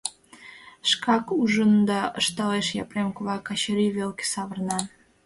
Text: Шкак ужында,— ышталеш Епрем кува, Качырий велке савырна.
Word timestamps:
Шкак 0.89 1.25
ужында,— 1.41 2.01
ышталеш 2.19 2.67
Епрем 2.81 3.09
кува, 3.15 3.35
Качырий 3.47 3.91
велке 3.97 4.25
савырна. 4.33 4.79